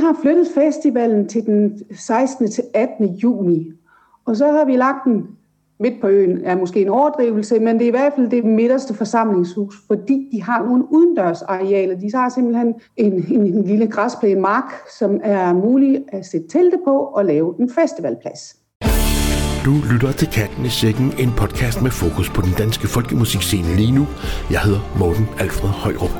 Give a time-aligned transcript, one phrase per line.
[0.00, 2.50] har flyttet festivalen til den 16.
[2.50, 3.06] til 18.
[3.06, 3.72] juni.
[4.26, 5.26] Og så har vi lagt den
[5.80, 8.94] midt på øen, er måske en overdrivelse, men det er i hvert fald det midterste
[8.94, 11.94] forsamlingshus, fordi de har nogle udendørsarealer.
[11.94, 16.78] De har simpelthen en, en, en lille græsplæne mark, som er mulig at sætte telte
[16.84, 18.56] på og lave en festivalplads.
[19.64, 23.92] Du lytter til Katten i Sækken, en podcast med fokus på den danske folkemusikscene lige
[23.92, 24.06] nu.
[24.50, 26.14] Jeg hedder Morten Alfred Højrup.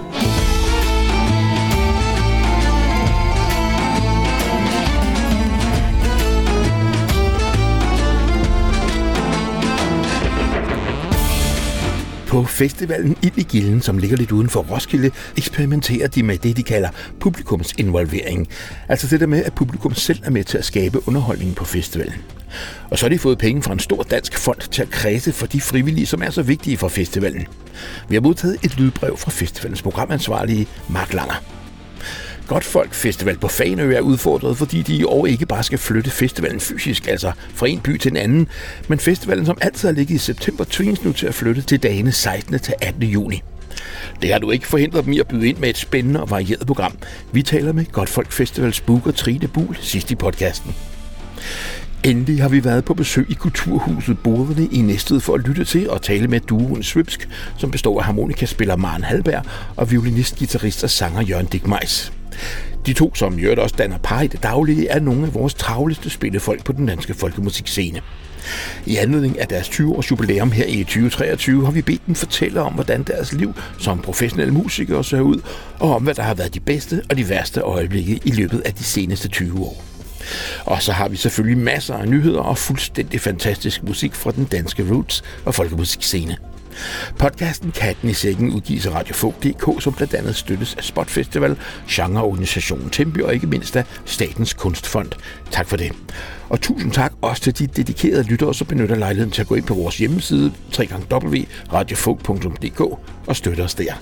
[12.30, 16.56] På festivalen Ild i Gilden, som ligger lidt uden for Roskilde, eksperimenterer de med det,
[16.56, 16.88] de kalder
[17.20, 18.48] publikumsinvolvering.
[18.88, 22.14] Altså det der med, at publikum selv er med til at skabe underholdningen på festivalen.
[22.90, 25.46] Og så har de fået penge fra en stor dansk fond til at kredse for
[25.46, 27.46] de frivillige, som er så vigtige for festivalen.
[28.08, 31.59] Vi har modtaget et lydbrev fra festivalens programansvarlige, Mark Langer.
[32.50, 36.60] Godtfolk Festival på Faneø er udfordret, fordi de i år ikke bare skal flytte festivalen
[36.60, 38.48] fysisk, altså fra en by til en anden,
[38.88, 42.12] men festivalen, som altid har ligget i september, tvinges nu til at flytte til dagene
[42.12, 42.58] 16.
[42.58, 43.02] til 18.
[43.02, 43.42] juni.
[44.22, 46.66] Det har du ikke forhindret dem i at byde ind med et spændende og varieret
[46.66, 46.98] program.
[47.32, 50.74] Vi taler med Godtfolk Festivals booker Trine Bul sidst i podcasten.
[52.04, 55.90] Endelig har vi været på besøg i Kulturhuset Boderne i Næstved for at lytte til
[55.90, 59.44] og tale med duoen Svipsk, som består af harmonikaspiller Maren Halberg
[59.76, 62.12] og violinist, guitarist og sanger Jørgen Digmejs.
[62.86, 66.10] De to, som i også danner par i det daglige, er nogle af vores travleste
[66.10, 68.00] spillefolk på den danske folkemusikscene.
[68.86, 72.72] I anledning af deres 20-års jubilæum her i 2023 har vi bedt dem fortælle om,
[72.72, 75.40] hvordan deres liv som professionelle musikere ser ud,
[75.78, 78.74] og om hvad der har været de bedste og de værste øjeblikke i løbet af
[78.74, 79.84] de seneste 20 år.
[80.64, 84.86] Og så har vi selvfølgelig masser af nyheder og fuldstændig fantastisk musik fra den danske
[84.90, 86.36] roots og folkemusikscene.
[87.18, 89.14] Podcasten Katten i Sækken udgives af Radio
[89.80, 91.56] som blandt andet støttes af Spot Festival,
[91.90, 95.10] genreorganisationen Tempe og ikke mindst af Statens Kunstfond.
[95.50, 95.92] Tak for det.
[96.48, 99.64] Og tusind tak også til de dedikerede lyttere, som benytter lejligheden til at gå ind
[99.64, 102.80] på vores hjemmeside www.radiofog.dk
[103.26, 103.92] og støtte os der.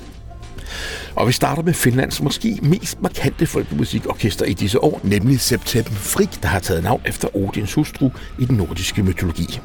[1.15, 6.43] Og vi starter med Finlands måske mest markante folkemusikorkester i disse år, nemlig September Frik,
[6.43, 9.61] der har taget navn efter Odins hustru i den nordiske mytologi.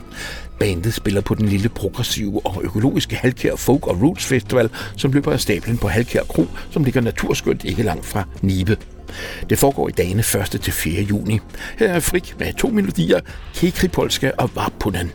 [0.63, 5.31] Bandet spiller på den lille progressive og økologiske Halkær Folk og Roots Festival, som løber
[5.31, 8.77] af stablen på Halkær Kro, som ligger naturskønt ikke langt fra Nibe.
[9.49, 10.61] Det foregår i dagene 1.
[10.61, 11.01] til 4.
[11.01, 11.39] juni.
[11.79, 13.19] Her er Frik med to melodier,
[13.53, 15.11] Kekri Polska og Varpunan.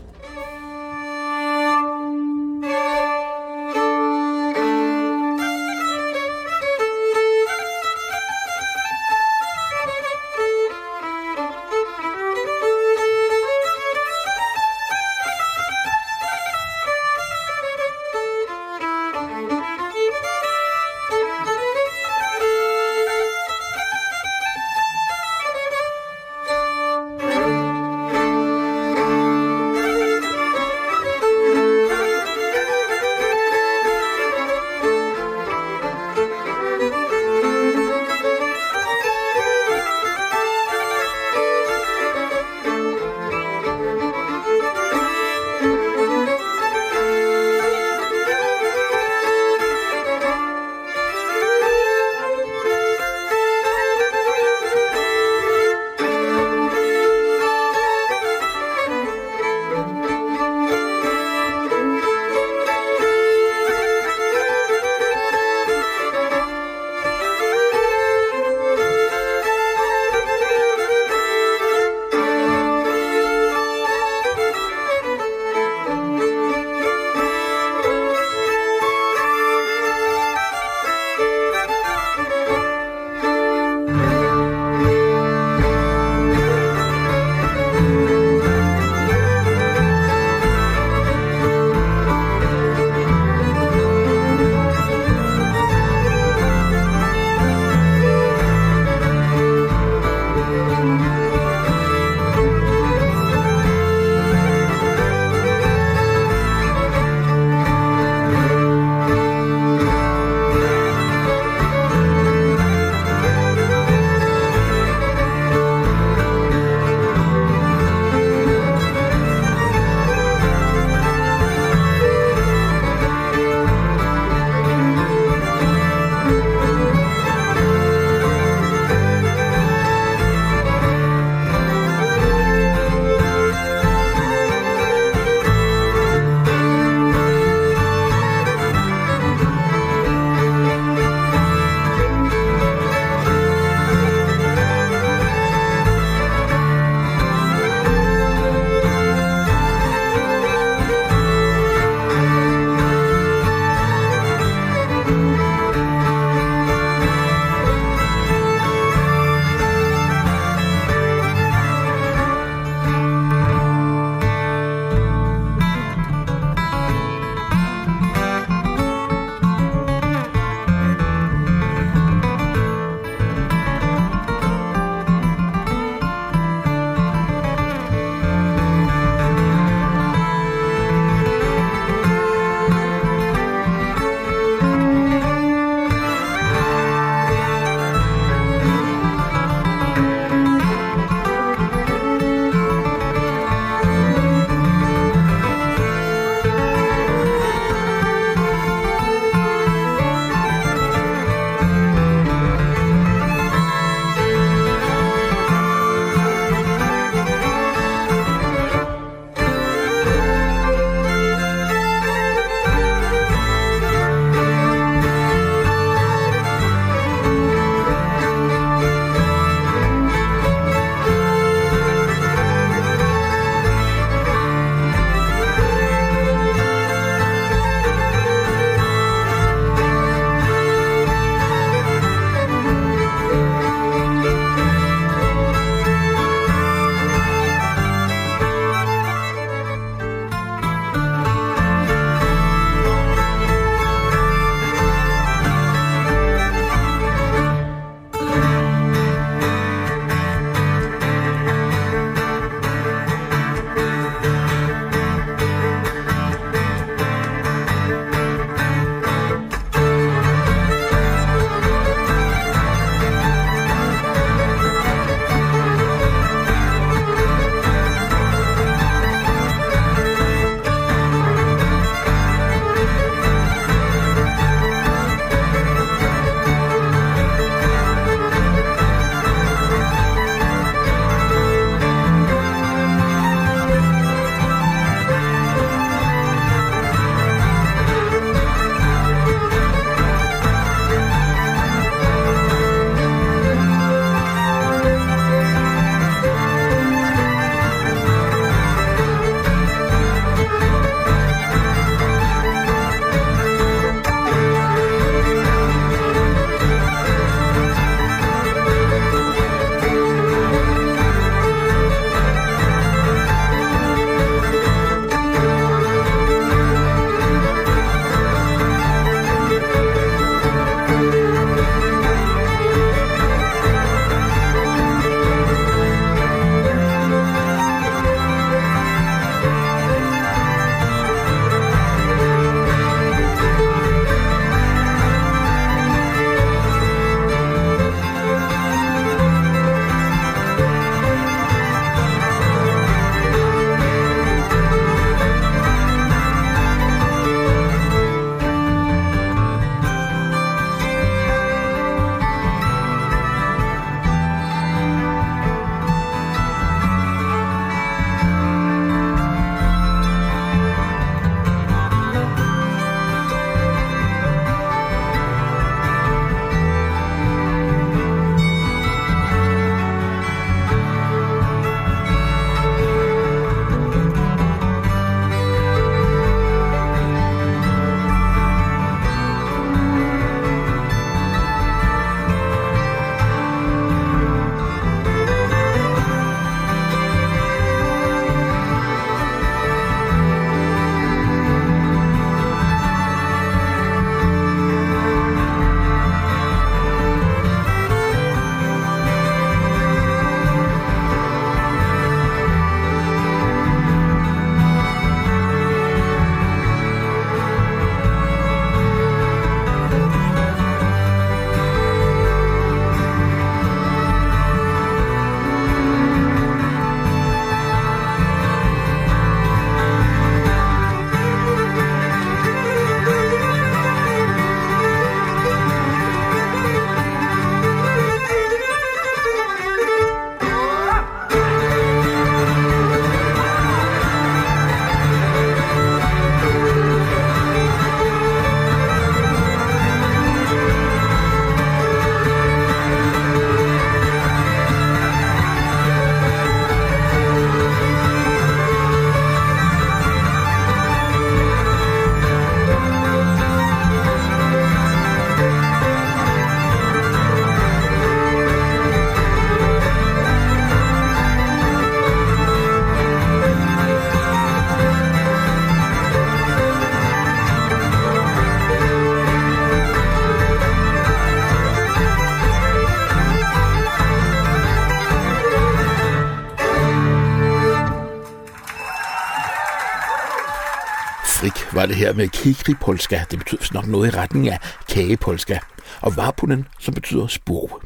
[482.09, 485.59] Der med kikripolska, Det betyder nok noget i retning af kagepolska.
[486.01, 487.81] Og Varpunen, som betyder spor.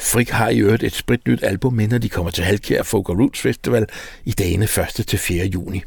[0.00, 3.40] Frik har i øvrigt et spritnyt album med, når de kommer til Halkær Folk Roots
[3.40, 3.86] Festival
[4.24, 4.64] i dagene
[4.98, 5.06] 1.
[5.06, 5.46] til 4.
[5.46, 5.82] juni.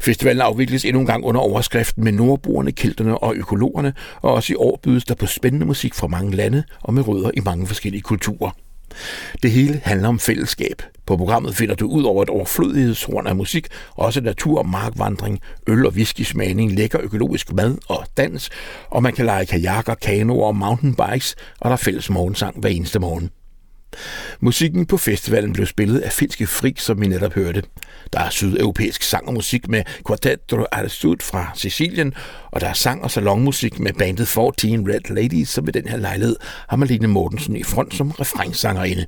[0.00, 4.56] Festivalen afvikles endnu en gang under overskriften med nordboerne, kilderne og økologerne, og også i
[4.56, 8.02] år bydes der på spændende musik fra mange lande og med rødder i mange forskellige
[8.02, 8.50] kulturer.
[9.42, 10.82] Det hele handler om fællesskab.
[11.06, 15.92] På programmet finder du ud over et overflødighedshorn af musik også natur- markvandring, øl- og
[15.92, 18.50] whisky-smagning, lækker økologisk mad og dans,
[18.90, 22.98] og man kan lege kajakker, kanoer og mountainbikes, og der er fælles morgensang hver eneste
[22.98, 23.30] morgen.
[24.40, 27.62] Musikken på festivalen blev spillet af finske frik, som vi netop hørte.
[28.12, 32.14] Der er sydeuropæisk sang og musik med Quartetto Sud fra Sicilien,
[32.50, 35.96] og der er sang og salonmusik med bandet 14 Red Ladies, som ved den her
[35.96, 36.36] lejlighed
[36.68, 39.06] har Marlene Mortensen i front som refrengsangerinde.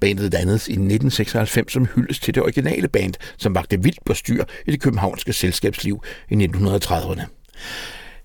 [0.00, 4.44] Bandet dannedes i 1996 som hyldes til det originale band, som vagte vildt på styr
[4.66, 7.22] i det københavnske selskabsliv i 1930'erne.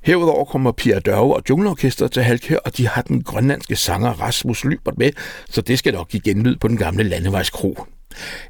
[0.03, 4.65] Herudover kommer Pia Dørve og Jungleorkester til Halkær, og de har den grønlandske sanger Rasmus
[4.65, 5.11] Lybert med,
[5.49, 7.77] så det skal nok give genlyd på den gamle landevejskro.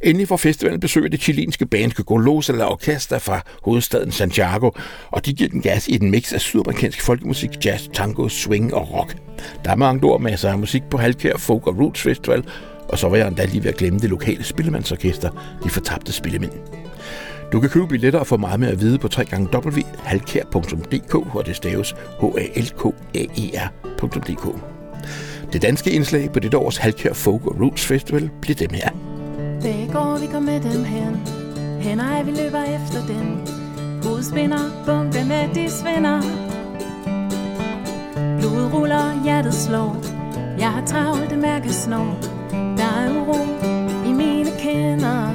[0.04, 4.72] Endelig får festivalen besøg af det chilenske band Gogolosa La Orquesta fra hovedstaden Santiago,
[5.12, 8.94] og de giver den gas i den mix af sydamerikansk folkemusik, jazz, tango, swing og
[8.94, 9.18] rock.
[9.66, 12.44] Der er mange ord masser af musik på Halkær Folk og Roots Festival,
[12.90, 15.30] og så var jeg endda lige ved at glemme det lokale spillemandsorkester,
[15.64, 16.52] de fortabte spillemænd.
[17.52, 21.92] Du kan købe billetter og få meget mere at vide på www.halkær.dk, hvor det staves
[21.92, 23.70] h a l k a e
[25.54, 28.90] Det danske indslag på dette års Halkær Folk og Roots Festival bliver dem her.
[29.62, 31.16] Det går, vi går med dem hen.
[31.82, 33.38] Hen ej, vi løber efter dem.
[34.04, 36.22] Hovedspinder, bunkerne, de svinder.
[38.40, 39.98] Blod ruller, hjertet slår.
[40.60, 42.39] Jeg har travlt, det mærkes snor.
[42.80, 43.40] Der er ro
[44.10, 45.32] i mine kender.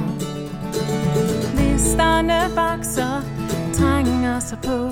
[1.57, 3.21] Listerne vokser,
[3.73, 4.89] trænger sig på.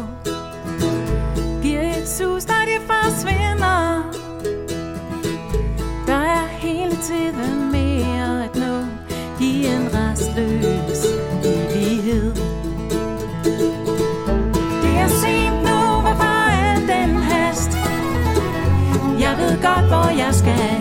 [1.62, 4.12] Giver et sus, når de forsvinder.
[6.08, 8.86] Der er hele tiden mere at nå
[9.40, 11.06] i en restløs
[11.46, 12.36] evighed.
[14.84, 17.72] Det er sent nu, hvorfor er den hast?
[19.20, 20.73] Jeg ved godt, hvor jeg skal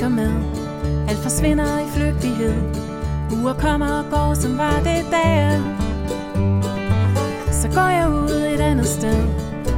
[0.00, 1.08] fyrer tanker med.
[1.08, 2.54] Alt forsvinder i flygtighed.
[3.40, 5.60] Uger kommer og går, som var det der.
[7.52, 9.26] Så går jeg ud et andet sted.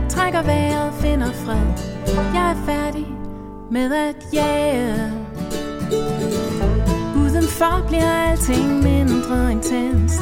[0.09, 1.67] Trækker vejret, finder fred.
[2.35, 3.07] Jeg er færdig
[3.71, 5.13] med at jage.
[7.17, 10.13] Udenfor bliver alting mindre intens.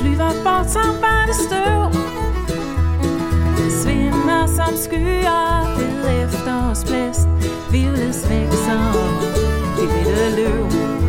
[0.00, 2.02] Flyver bort som bare det støv.
[3.82, 7.33] Svinder som skyer ved efterårsblæst.
[7.74, 8.80] Vivles væk som
[9.76, 11.03] det lille løv Det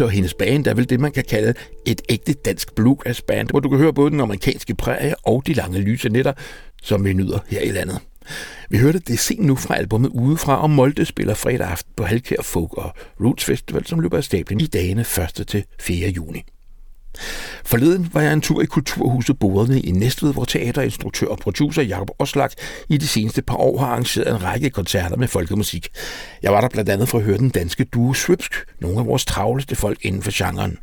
[0.00, 1.54] Marie og hendes band er vel det, man kan kalde
[1.86, 5.52] et ægte dansk bluegrass band, hvor du kan høre både den amerikanske prærie og de
[5.52, 6.32] lange lyse nætter,
[6.82, 7.98] som vi nyder her i landet.
[8.70, 12.42] Vi hørte det sent nu fra albumet udefra, og Molde spiller fredag aften på Halkær
[12.42, 15.04] Folk og Roots Festival, som løber af stablen i dagene
[15.38, 15.46] 1.
[15.46, 16.08] til 4.
[16.08, 16.44] juni.
[17.64, 22.10] Forleden var jeg en tur i Kulturhuset Boderne i Næstved, hvor teaterinstruktør og producer Jakob
[22.18, 22.52] Oslak
[22.88, 25.88] i de seneste par år har arrangeret en række koncerter med folkemusik.
[26.42, 29.24] Jeg var der blandt andet for at høre den danske duo Swipsk, nogle af vores
[29.24, 30.78] travleste folk inden for genren.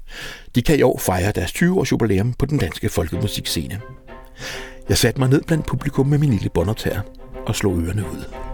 [0.55, 3.81] De kan i år fejre deres 20-års jubilæum på den danske folkemusikscene.
[4.89, 7.01] Jeg satte mig ned blandt publikum med min lille båndoptager
[7.47, 8.48] og slog ørerne ud.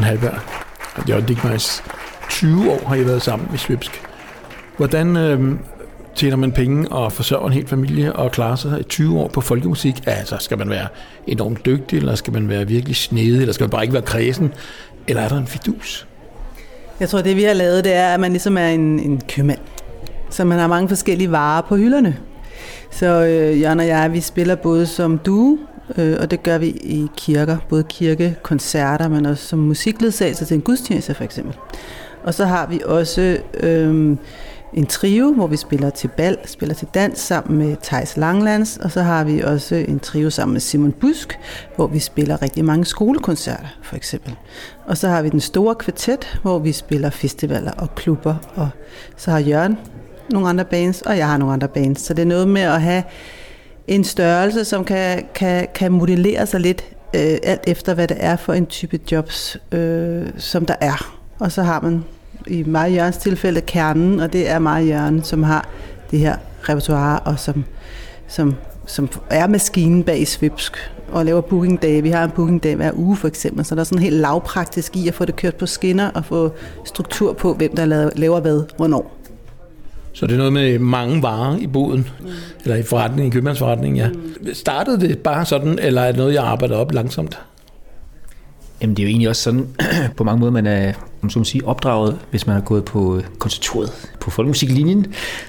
[0.00, 0.40] Maren Halberg
[0.96, 1.82] og Jørgen Digmeiss.
[2.30, 4.02] 20 år har I været sammen i Svipsk.
[4.76, 5.58] Hvordan øh,
[6.14, 9.40] tjener man penge og forsørger en hel familie og klarer sig i 20 år på
[9.40, 10.02] folkemusik?
[10.06, 10.86] Altså, skal man være
[11.26, 14.52] enormt dygtig, eller skal man være virkelig snedig, eller skal man bare ikke være kredsen?
[15.08, 16.06] Eller er der en fidus?
[17.00, 19.60] Jeg tror, det vi har lavet, det er, at man ligesom er en, en købmand.
[20.30, 22.16] Så man har mange forskellige varer på hylderne.
[22.90, 25.58] Så øh, Jørgen og jeg, vi spiller både som duo,
[25.98, 30.60] øh, og det gør vi i kirker, både kirkekoncerter, men også som musikledsagelse til en
[30.60, 31.56] gudstjeneste for eksempel.
[32.24, 34.16] Og så har vi også øh,
[34.72, 38.90] en trio, hvor vi spiller til bal, spiller til dans sammen med Thijs Langlands, og
[38.90, 41.38] så har vi også en trio sammen med Simon Busk,
[41.76, 44.36] hvor vi spiller rigtig mange skolekoncerter for eksempel.
[44.86, 48.68] Og så har vi den store kvartet, hvor vi spiller festivaler og klubber, og
[49.16, 49.78] så har Jørgen
[50.30, 52.00] nogle andre bands, og jeg har nogle andre bands.
[52.00, 53.02] Så det er noget med at have
[53.90, 58.36] en størrelse, som kan, kan, kan modellere sig lidt øh, alt efter, hvad det er
[58.36, 61.18] for en type jobs, øh, som der er.
[61.38, 62.04] Og så har man
[62.46, 65.68] i meget Jørgens tilfælde kernen, og det er meget Jørgen, som har
[66.10, 66.36] det her
[66.68, 67.64] repertoire, og som,
[68.28, 68.54] som,
[68.86, 72.02] som er maskinen bag Svipsk og laver booking day.
[72.02, 74.96] Vi har en booking day hver uge for eksempel, så der er sådan helt lavpraktisk
[74.96, 76.52] i at få det kørt på skinner og få
[76.84, 79.19] struktur på, hvem der laver hvad, hvornår.
[80.12, 82.26] Så det er noget med mange varer i boden, mm.
[82.62, 84.08] eller i forretningen, i købmandsforretningen, ja.
[84.08, 84.54] Mm.
[84.54, 87.38] Startede det bare sådan, eller er det noget, jeg arbejder op langsomt?
[88.80, 89.66] Jamen det er jo egentlig også sådan,
[90.16, 90.92] på mange måder, man er
[91.22, 95.06] om så man sige, opdraget, hvis man har gået på konservatoriet, på folkemusiklinjen,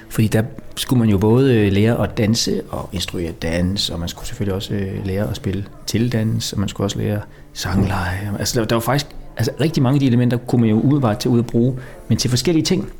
[0.08, 0.42] fordi der
[0.76, 4.54] skulle man jo både øh, lære at danse og instruere dans, og man skulle selvfølgelig
[4.54, 7.20] også øh, lære at spille til dans, og man skulle også lære
[7.52, 8.32] sangleje.
[8.38, 11.14] Altså der, der var faktisk altså, rigtig mange af de elementer, kunne man jo udvare
[11.14, 11.76] til ud at bruge,
[12.08, 12.92] men til forskellige ting.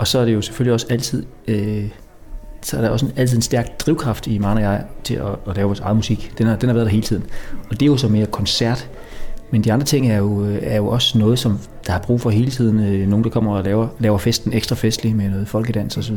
[0.00, 1.84] Og så er det jo selvfølgelig også altid, øh,
[2.62, 5.26] så er der også en, altid en stærk drivkraft i mange og jeg til at,
[5.48, 6.32] at lave vores eget musik.
[6.38, 7.24] Den har, den har været der hele tiden.
[7.70, 8.88] Og det er jo så mere koncert,
[9.50, 12.20] men de andre ting er jo, øh, er jo også noget, som der har brug
[12.20, 12.80] for hele tiden.
[12.80, 16.16] Øh, nogen, der kommer og laver, laver festen ekstra festlig med noget folkedans osv.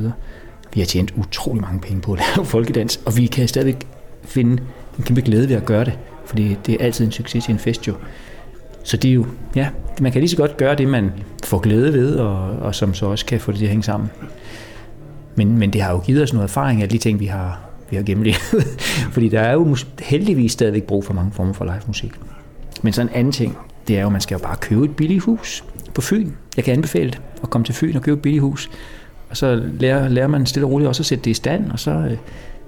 [0.73, 3.77] Vi har tjent utrolig mange penge på at lave folkedans, og vi kan stadig
[4.23, 4.63] finde
[4.97, 7.59] en kæmpe glæde ved at gøre det, fordi det er altid en succes til en
[7.59, 7.93] fest jo.
[8.83, 9.69] Så det er jo, ja,
[10.01, 11.11] man kan lige så godt gøre det, man
[11.43, 14.09] får glæde ved, og, og som så også kan få det til at hænge sammen.
[15.35, 17.95] Men, men det har jo givet os noget erfaring af de ting, vi har, vi
[17.95, 18.63] har gennemlevet.
[19.13, 22.11] Fordi der er jo heldigvis stadigvæk brug for mange former for live musik.
[22.81, 24.95] Men så en anden ting, det er jo, at man skal jo bare købe et
[24.95, 26.31] billigt hus på Fyn.
[26.57, 28.69] Jeg kan anbefale det at komme til Fyn og købe et billigt hus.
[29.29, 31.79] Og så lærer, lærer man stille og roligt også at sætte det i stand, og
[31.79, 32.17] så, øh,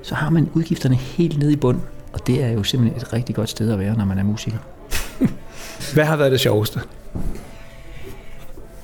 [0.01, 1.77] så har man udgifterne helt nede i bund.
[2.13, 4.57] Og det er jo simpelthen et rigtig godt sted at være, når man er musiker.
[5.93, 6.79] Hvad har været det sjoveste?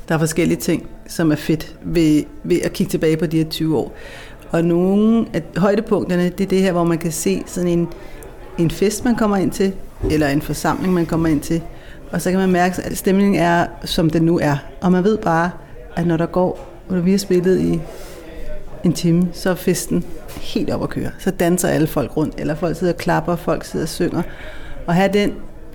[0.08, 3.49] Der er forskellige ting, som er fedt ved, ved at kigge tilbage på de her
[3.49, 3.93] 20 år.
[4.49, 7.88] Og nogle af højdepunkterne, det er det her, hvor man kan se sådan en,
[8.58, 9.73] en fest, man kommer ind til,
[10.12, 11.62] eller en forsamling, man kommer ind til.
[12.12, 14.58] Og så kan man mærke, at stemningen er, som den nu er.
[14.82, 15.51] Og man ved bare,
[15.95, 17.82] at når der går, når vi har spillet i
[18.84, 20.06] en time, så er festen
[20.41, 21.12] helt op at køre.
[21.19, 24.21] Så danser alle folk rundt, eller folk sidder og klapper, folk sidder og synger.
[24.88, 25.34] Og have den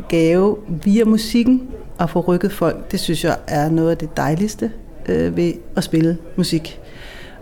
[0.09, 1.63] gave via musikken
[2.01, 4.71] at få rykket folk, det synes jeg er noget af det dejligste
[5.09, 6.81] øh, ved at spille musik.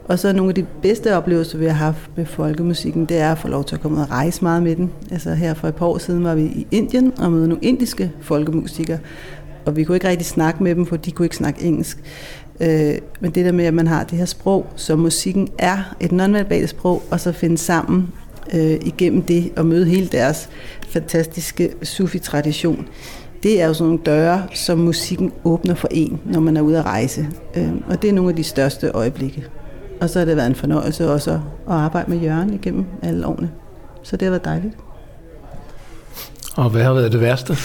[0.09, 3.39] Og så nogle af de bedste oplevelser, vi har haft med folkemusikken, det er at
[3.39, 4.93] få lov til at komme ud og rejse meget med den.
[5.11, 8.13] Altså her for et par år siden var vi i Indien og mødte nogle indiske
[8.21, 8.99] folkemusikere,
[9.67, 11.99] og vi kunne ikke rigtig snakke med dem, for de kunne ikke snakke engelsk.
[12.61, 16.13] Øh, men det der med, at man har det her sprog, som musikken er et
[16.13, 18.13] nonverbalt sprog, og så finde sammen
[18.55, 20.49] øh, igennem det og møde hele deres
[20.89, 22.89] fantastiske sufi-tradition.
[23.43, 26.79] Det er jo sådan nogle døre, som musikken åbner for en, når man er ude
[26.79, 27.29] at rejse.
[27.57, 29.45] Øh, og det er nogle af de største øjeblikke.
[30.01, 33.51] Og så har det været en fornøjelse også at arbejde med Jørgen igennem alle årene.
[34.03, 34.75] Så det har været dejligt.
[36.57, 37.57] Og hvad har været det værste?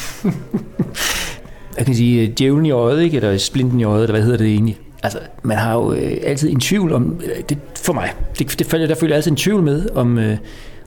[1.78, 3.18] Jeg kan sige, øh, djævlen i øjet, ikke?
[3.18, 4.80] eller splinten i øjet, eller hvad hedder det egentlig?
[5.04, 8.68] Altså, man har jo øh, altid en tvivl om, øh, det, for mig, det, det
[8.68, 10.38] følger, der følger altid en tvivl med, om, øh,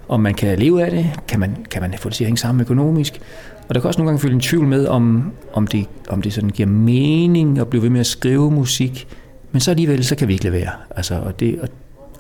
[0.09, 2.38] om man kan leve af det, kan man, kan man få det til at hænge
[2.38, 3.20] sammen økonomisk,
[3.68, 6.33] og der kan også nogle gange følge en tvivl med, om, om, det, om det
[6.33, 9.09] sådan giver mening at blive ved med at skrive musik,
[9.53, 10.70] men så alligevel, så kan vi ikke levere.
[10.96, 11.68] Altså, og det, og,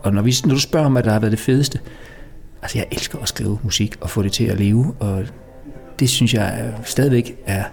[0.02, 1.78] og når, vi, når du spørger om, hvad der har været det fedeste,
[2.62, 5.24] altså jeg elsker at skrive musik og få det til at leve, og
[6.00, 7.64] det synes jeg stadigvæk er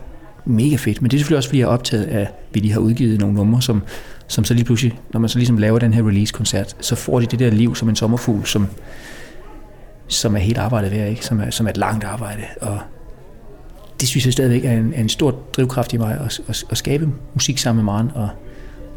[0.45, 1.02] mega fedt.
[1.02, 3.19] Men det er selvfølgelig også, fordi jeg er optaget af, at vi lige har udgivet
[3.19, 3.84] nogle numre, som,
[4.28, 7.25] som så lige pludselig, når man så ligesom laver den her release-koncert, så får de
[7.25, 8.67] det der liv som en sommerfugl, som,
[10.08, 11.25] som er helt arbejdet værd, ikke?
[11.25, 12.41] Som, er, som er et langt arbejde.
[12.62, 12.80] Og
[13.99, 16.78] det synes jeg stadigvæk er en, er en stor drivkraft i mig, at, at, at
[16.78, 18.30] skabe musik sammen med Maren, og,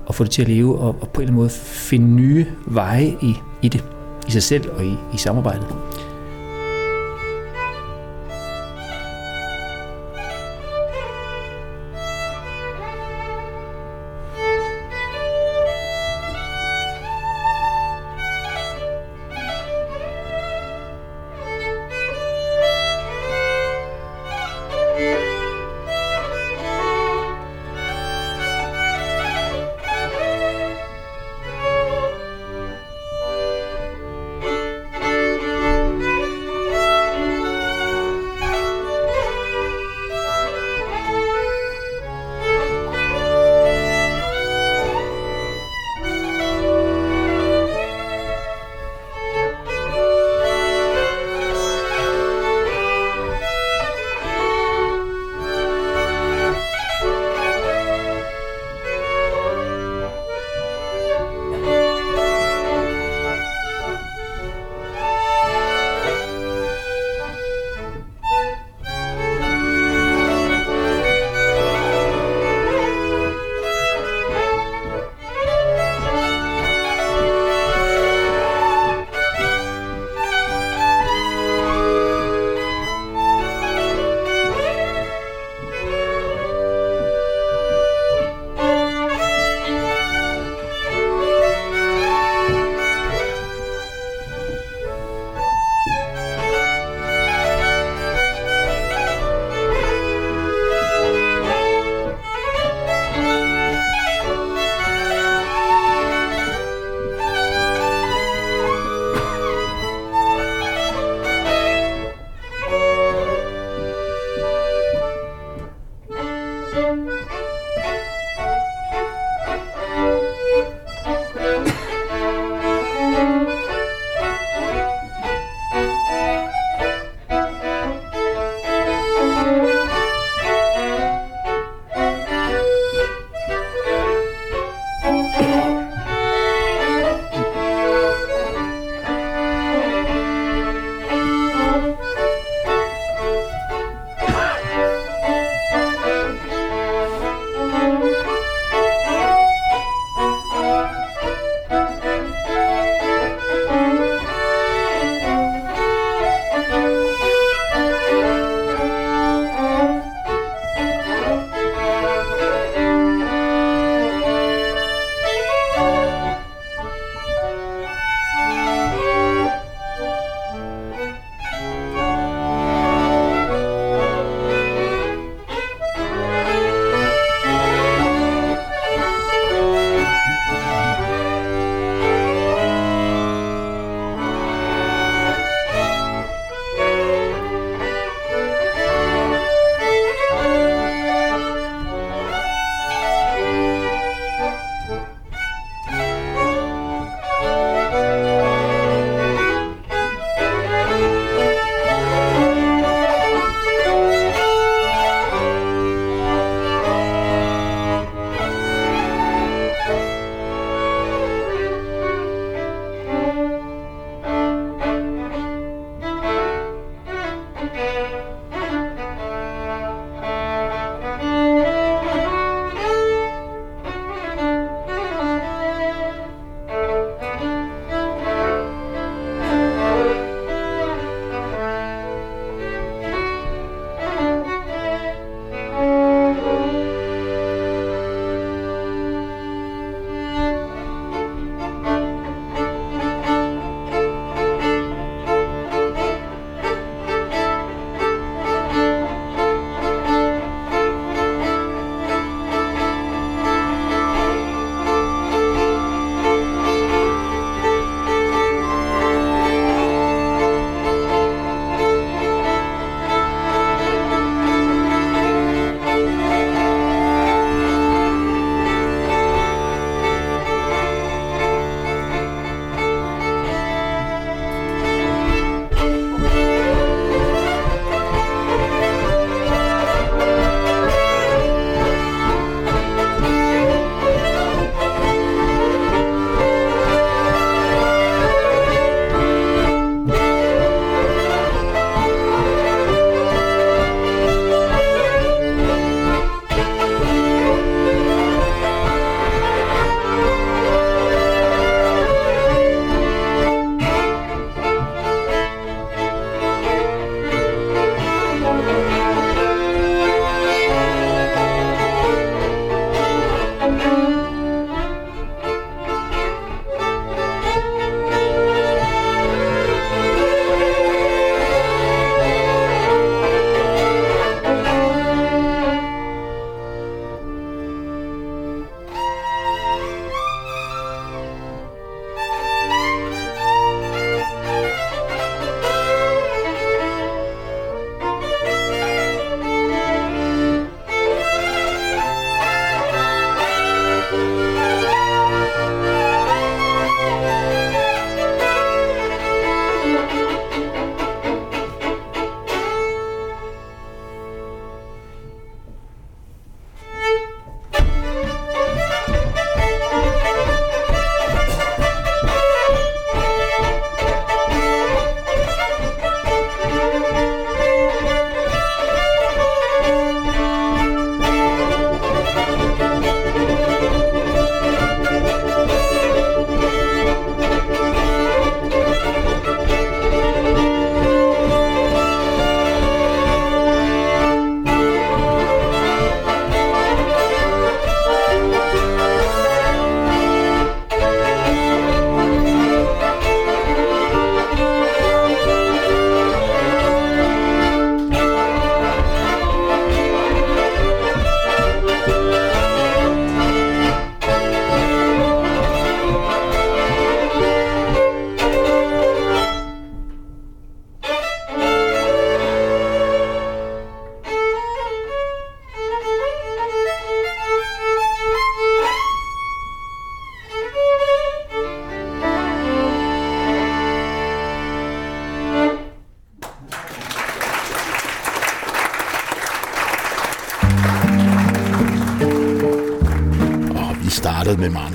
[0.07, 2.47] og få det til at leve, og, og på en eller anden måde finde nye
[2.67, 3.85] veje i, i det,
[4.29, 5.67] i sig selv og i, i samarbejdet.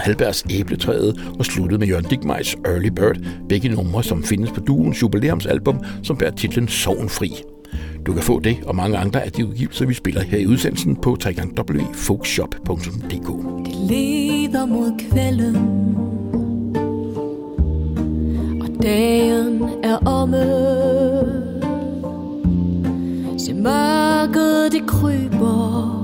[0.07, 3.17] Halbergs Æbletræet og sluttede med Jørgen Digmejs Early Bird,
[3.49, 7.33] begge numre, som findes på duens jubilæumsalbum, som bærer titlen Sovnfri.
[8.05, 10.95] Du kan få det og mange andre af de udgivelser, vi spiller her i udsendelsen
[10.95, 13.27] på www.folkshop.dk.
[13.65, 15.55] Det leder mod kvælden
[18.61, 20.43] Og dagen er omme
[23.39, 25.96] Se mørket det kryber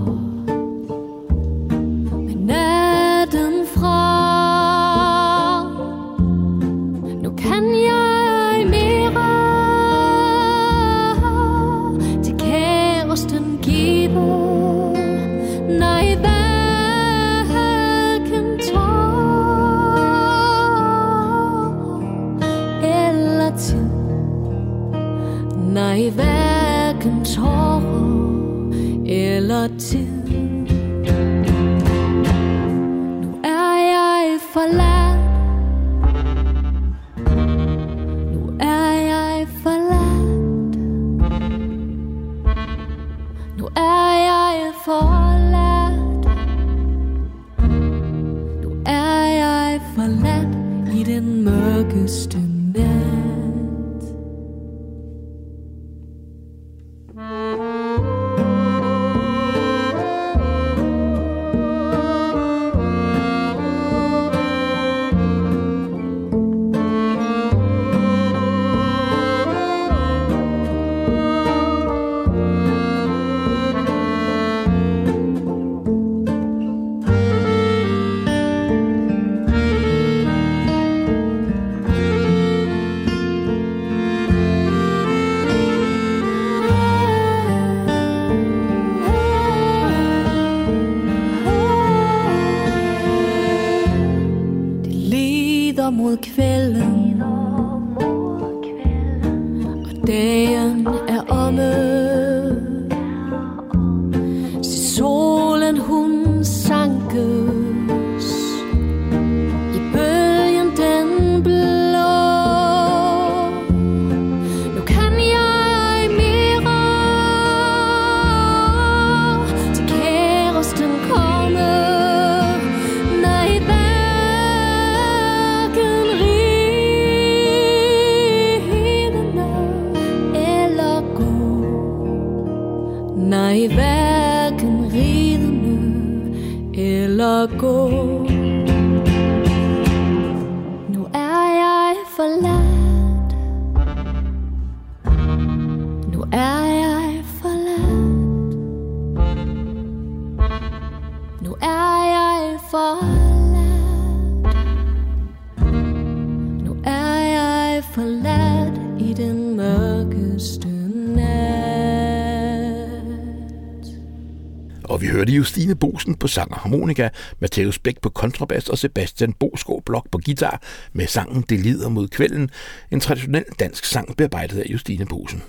[165.43, 170.19] Justine Bosen på sang og harmonika, Matheus Bæk på kontrabas og Sebastian Boskov Blok på
[170.25, 170.61] guitar
[170.93, 172.49] med sangen Det lider mod kvælden,
[172.91, 175.43] en traditionel dansk sang bearbejdet af Justine Bosen.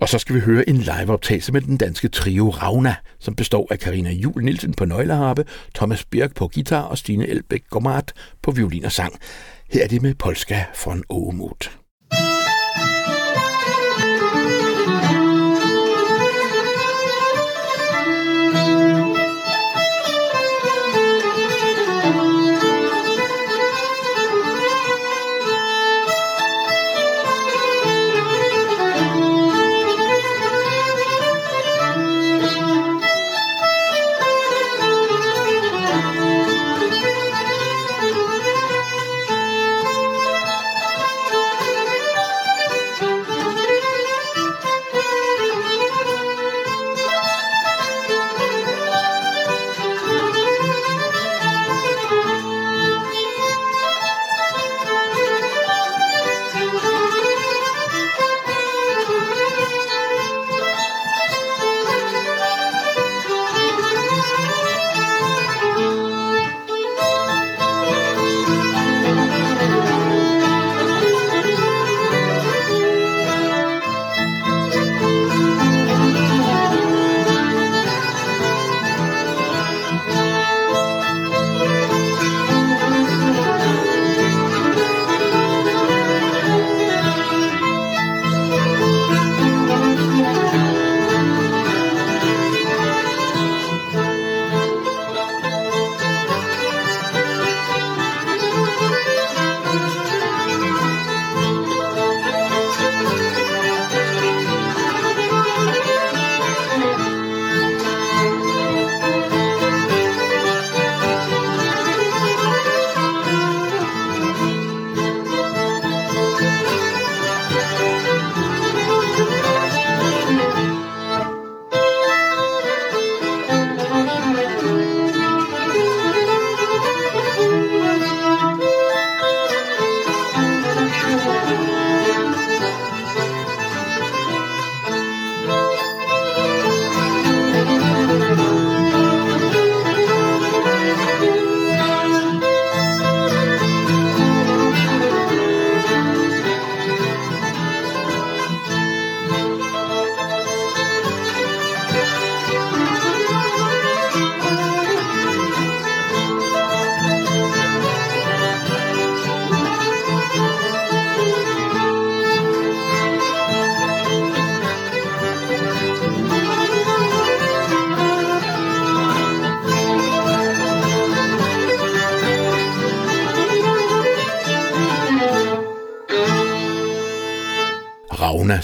[0.00, 3.78] Og så skal vi høre en liveoptagelse med den danske trio Ravna, som består af
[3.78, 5.44] Karina Jul Nielsen på nøgleharpe,
[5.74, 8.12] Thomas Birk på guitar og Stine Elbæk Gomart
[8.42, 9.18] på violin og sang.
[9.70, 11.81] Her er det med Polska von Ågemot.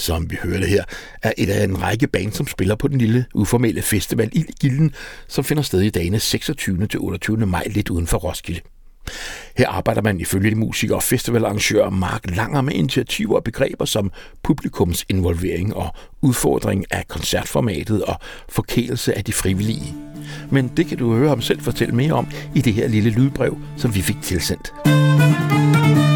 [0.08, 0.84] Som vi hørte her,
[1.22, 4.94] er et af en række band, som spiller på den lille uformelle festival i Gilden,
[5.28, 6.86] som finder sted i dagene 26.
[6.86, 7.46] til 28.
[7.46, 8.60] maj lidt uden for Roskilde.
[9.56, 14.12] Her arbejder man ifølge de musikere og festivalarrangør Mark Langer med initiativer og begreber som
[14.42, 18.16] publikumsinvolvering og udfordring af koncertformatet og
[18.48, 19.94] forkælelse af de frivillige.
[20.50, 23.58] Men det kan du høre ham selv fortælle mere om i det her lille lydbrev,
[23.76, 24.72] som vi fik tilsendt.
[24.86, 26.07] Musik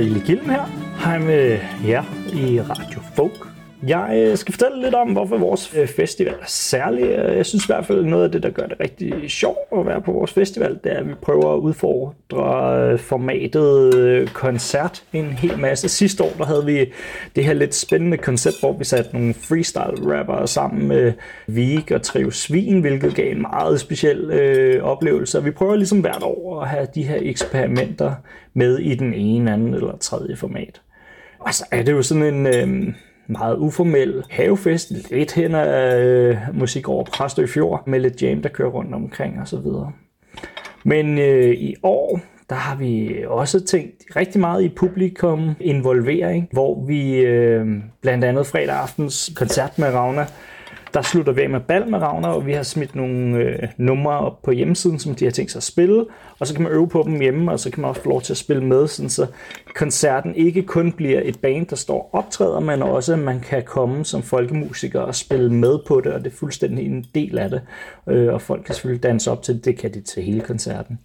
[0.00, 0.66] Ille Gilden her.
[1.04, 3.49] Hej med jer i Radio Folk.
[3.86, 7.02] Jeg øh, skal fortælle lidt om, hvorfor vores øh, festival er særlig.
[7.02, 9.86] Øh, jeg synes i hvert fald, noget af det, der gør det rigtig sjovt at
[9.86, 15.58] være på vores festival, det er, at vi prøver at udfordre formatet koncert en hel
[15.58, 15.88] masse.
[15.88, 16.92] Sidste år der havde vi
[17.36, 21.12] det her lidt spændende koncept, hvor vi satte nogle freestyle-rappere sammen med
[21.46, 25.44] Vig og Trio Svin, hvilket gav en meget speciel øh, oplevelse.
[25.44, 28.12] vi prøver ligesom hvert år at have de her eksperimenter
[28.54, 30.80] med i den ene, anden eller tredje format.
[31.38, 32.46] Og så er det jo sådan en...
[32.46, 32.94] Øh,
[33.30, 38.48] meget uformel havefest, lidt hen af øh, musik over Præstø Fjord, med lidt jam, der
[38.48, 39.92] kører rundt omkring og så videre.
[40.84, 42.20] Men øh, i år,
[42.50, 47.66] der har vi også tænkt rigtig meget i publikum involvering, hvor vi øh,
[48.02, 50.26] blandt andet fredag aftens koncert med Ravna
[50.94, 54.18] der slutter vi af med bal med Ravner, og vi har smidt nogle øh, numre
[54.18, 56.06] op på hjemmesiden, som de har tænkt sig at spille,
[56.38, 58.22] og så kan man øve på dem hjemme, og så kan man også få lov
[58.22, 59.26] til at spille med, sådan så
[59.74, 63.62] koncerten ikke kun bliver et band, der står og optræder, men også at man kan
[63.62, 67.50] komme som folkemusiker og spille med på det, og det er fuldstændig en del af
[67.50, 67.60] det,
[68.08, 70.98] øh, og folk kan selvfølgelig danse op til det, det kan de til hele koncerten.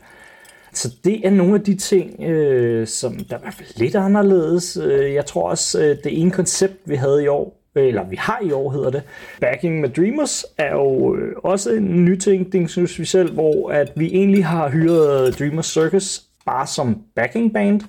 [0.74, 3.96] Så det er nogle af de ting, øh, som der er i hvert fald lidt
[3.96, 4.78] anderledes.
[4.78, 8.40] Øh, jeg tror også, øh, det ene koncept, vi havde i år, eller vi har
[8.44, 9.04] i år hedder det.
[9.42, 12.20] Backing med Dreamers er jo øh, også en ny
[12.68, 17.82] synes vi selv, hvor at vi egentlig har hyret Dreamers Circus bare som backing band,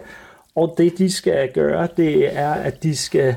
[0.55, 3.37] og det de skal gøre, det er, at de skal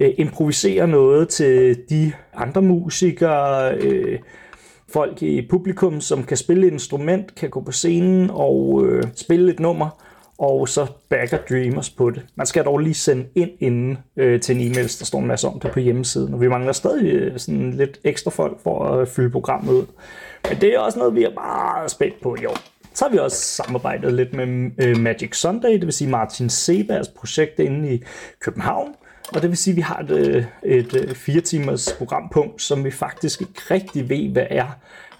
[0.00, 4.18] øh, improvisere noget til de andre musikere, øh,
[4.92, 9.52] folk i publikum, som kan spille et instrument, kan gå på scenen og øh, spille
[9.52, 10.07] et nummer,
[10.38, 12.22] og så backer Dreamers på det.
[12.34, 15.48] Man skal dog lige sende ind inden øh, til en e-mail, der står en masse
[15.48, 19.08] om det på hjemmesiden, og vi mangler stadig øh, sådan lidt ekstra folk for at
[19.08, 19.86] fylde programmet ud.
[20.48, 22.56] Men det er også noget, vi er meget spændt på i år.
[22.94, 27.08] Så har vi også samarbejdet lidt med øh, Magic Sunday, det vil sige Martin Sebergs
[27.08, 28.02] projekt inde i
[28.40, 28.94] København.
[29.34, 32.84] Og det vil sige, at vi har et, øh, et, et fire timers programpunkt, som
[32.84, 34.66] vi faktisk ikke rigtig ved, hvad er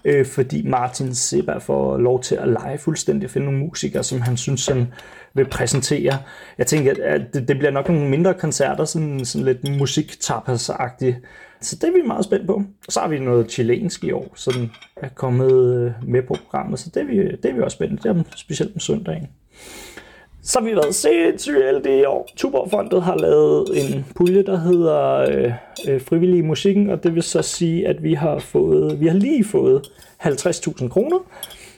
[0.05, 4.21] øh, fordi Martin Seba får lov til at lege fuldstændig og finde nogle musikere, som
[4.21, 4.93] han synes, han
[5.33, 6.17] vil præsentere.
[6.57, 11.15] Jeg tænker, at det, det bliver nok nogle mindre koncerter, sådan, sådan lidt musiktapas-agtigt.
[11.61, 12.53] Så det er vi meget spændt på.
[12.87, 14.53] Og så har vi noget chilensk i år, som
[14.95, 18.03] er kommet øh, med på programmet, så det er vi, det er vi også spændt.
[18.03, 19.27] Det er specielt om søndagen.
[20.41, 22.29] Så har vi været sindssygt heldige i år.
[22.35, 25.53] Tuborgfondet har lavet en pulje, der hedder øh,
[25.87, 29.43] øh, Frivillige Musikken, og det vil så sige, at vi har fået, vi har lige
[29.43, 29.91] fået
[30.23, 31.17] 50.000 kroner.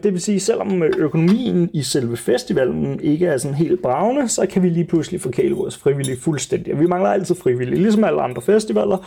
[0.04, 4.46] Det vil sige, selvom øh, økonomien i selve festivalen ikke er sådan helt bravende, så
[4.46, 6.80] kan vi lige pludselig forkæle vores frivillige fuldstændig.
[6.80, 8.98] Vi mangler altid frivillige, ligesom alle andre festivaler.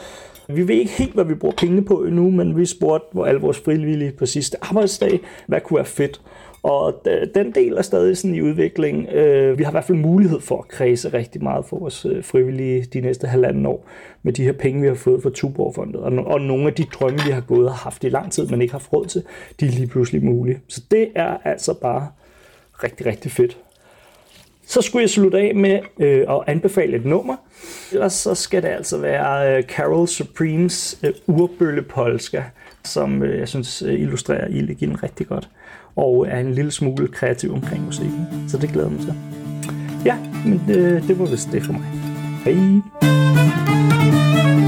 [0.49, 3.41] Vi ved ikke helt, hvad vi bruger penge på endnu, men vi spurgte hvor alle
[3.41, 6.21] vores frivillige på sidste arbejdsdag, hvad kunne være fedt.
[6.65, 9.09] Og øh, den del er stadig sådan i udvikling.
[9.09, 12.25] Øh, vi har i hvert fald mulighed for at kredse rigtig meget for vores øh,
[12.25, 13.89] frivillige de næste halvanden år
[14.23, 15.97] med de her penge, vi har fået fra Tuborgfondet.
[16.01, 18.73] Og nogle af de drømme, vi har gået og haft i lang tid, men ikke
[18.73, 19.23] har haft råd til,
[19.61, 20.61] de er lige pludselig mulige.
[20.69, 22.09] Så det er altså bare
[22.83, 23.59] rigtig, rigtig fedt.
[24.67, 27.37] Så skulle jeg slutte af med øh, at anbefale et nummer.
[27.93, 32.43] Ellers så skal det altså være øh, Carol Supremes øh, Urbølle Polska,
[32.85, 35.49] som øh, jeg synes øh, illustrerer Ildegin rigtig godt
[35.97, 38.27] og er en lille smule kreativ omkring musikken.
[38.49, 39.15] Så det glæder mig til.
[40.05, 40.17] Ja,
[40.47, 41.87] men det, det var vist det for mig.
[42.45, 44.64] Hej!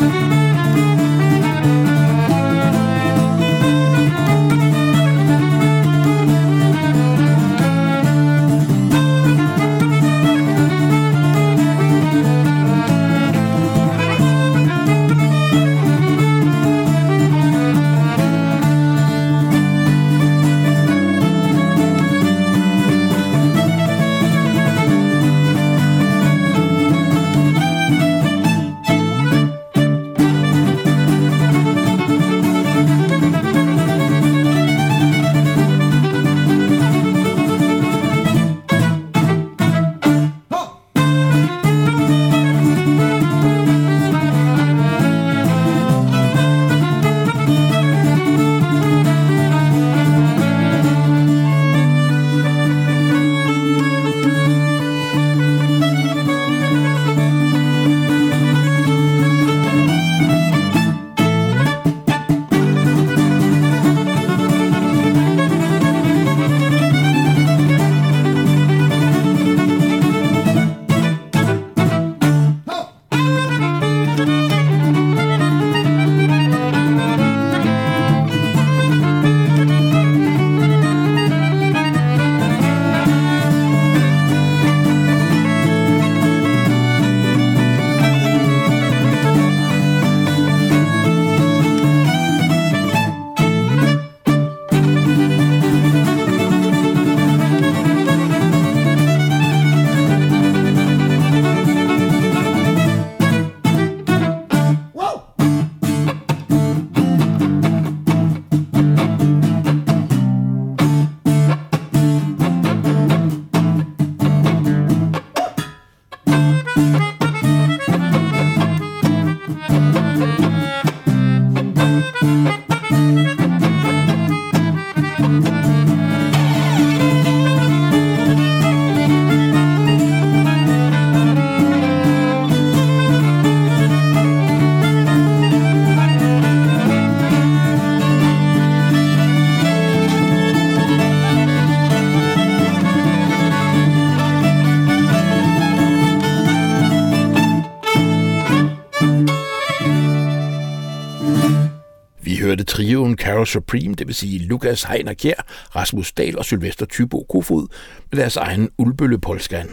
[153.47, 157.67] Supreme, det vil sige Lukas Heiner Kjær, Rasmus Dahl og Sylvester Tybo Kofod,
[158.13, 159.69] med deres egen Ulbølle Polskan.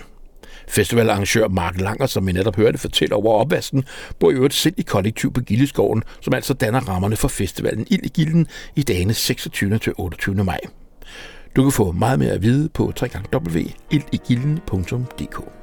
[0.67, 3.83] Festivalarrangør Mark Langer, som vi netop hørte fortælle over opvasken,
[4.19, 8.05] bor i øvrigt selv i kollektiv på Gildeskoven, som altså danner rammerne for festivalen Ild
[8.05, 9.77] i Gilden i dagene 26.
[9.77, 10.43] til 28.
[10.43, 10.59] maj.
[11.55, 15.62] Du kan få meget mere at vide på www.ildigilden.dk.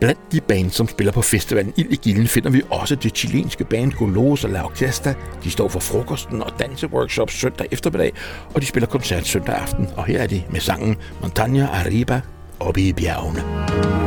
[0.00, 3.64] Blandt de bands, som spiller på festivalen Ild i Gilden, finder vi også det chilenske
[3.64, 5.14] band Golosa La Orquesta.
[5.44, 8.12] De står for frokosten og danseworkshops søndag eftermiddag,
[8.54, 9.88] og de spiller koncert søndag aften.
[9.96, 12.20] Og her er de med sangen Montaña Arriba
[12.60, 13.42] oppe i bjergene.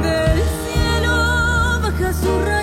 [0.03, 1.17] Del cielo
[1.83, 2.61] baja su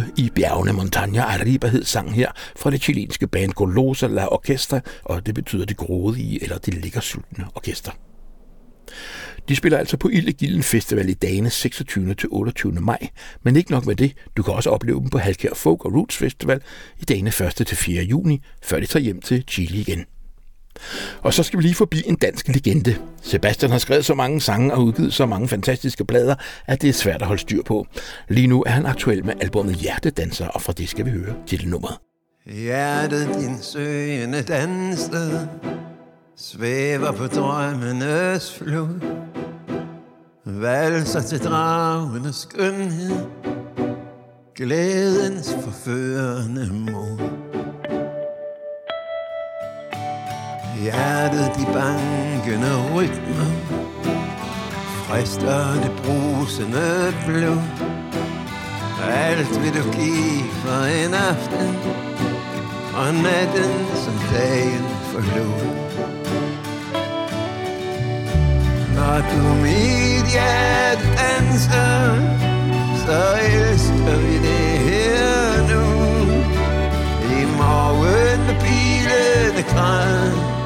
[0.00, 4.80] Oppe i bjergene Montaña Arriba hed sang her fra det chilenske band Golosa La Orquestra,
[5.04, 7.92] og det betyder det grådige eller det liggersultne orkester.
[9.48, 12.14] De spiller altså på Ildegilden Festival i dagene 26.
[12.14, 12.72] til 28.
[12.72, 13.08] maj,
[13.42, 16.16] men ikke nok med det, du kan også opleve dem på Halkær Folk og Roots
[16.16, 16.60] Festival
[16.98, 17.66] i dagene 1.
[17.66, 18.02] til 4.
[18.02, 20.04] juni, før de tager hjem til Chile igen.
[21.22, 22.96] Og så skal vi lige forbi en dansk legende.
[23.22, 26.34] Sebastian har skrevet så mange sange og udgivet så mange fantastiske plader,
[26.66, 27.86] at det er svært at holde styr på.
[28.28, 31.96] Lige nu er han aktuel med albumet Hjertedanser, og fra det skal vi høre titelnummeret.
[32.46, 35.46] Hjertet din søgende danser
[36.36, 39.00] Svæver på drømmenes flod
[40.44, 43.16] Valser til dragenes skønhed
[44.56, 47.49] Glædens forførende mod
[50.80, 53.52] Hjertet de bankende rytmer
[55.04, 57.62] Frister det brusende blod.
[59.12, 61.76] Alt vil du give for en aften.
[62.94, 63.72] Og natten
[64.04, 65.90] som dagen forlod.
[68.94, 72.14] Når du mit hjerte danser
[73.04, 75.84] Så elsker vi det her nu.
[77.40, 80.59] I morgen med pilende græn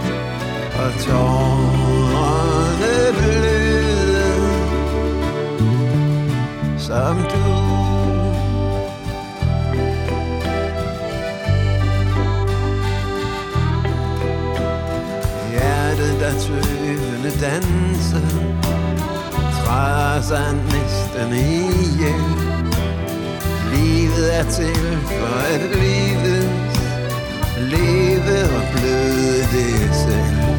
[1.07, 4.29] tårerne bløde
[6.79, 7.45] Som du
[15.51, 18.29] Hjertet der tøvende danser
[19.65, 22.25] Træder sig næsten ihjel.
[23.73, 26.65] Livet er til for at lives
[27.59, 30.54] Leve og bløde det selv.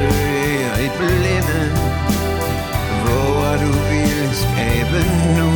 [0.00, 1.62] Søger i blinde
[3.02, 5.00] Hvor du vil skabe
[5.38, 5.50] nu